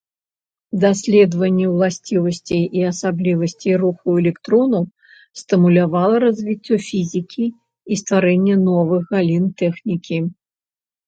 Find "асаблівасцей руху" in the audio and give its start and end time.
2.91-4.15